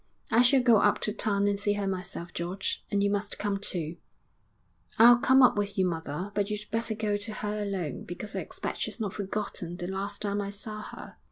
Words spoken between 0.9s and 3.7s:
to town and see her myself, George; and you must come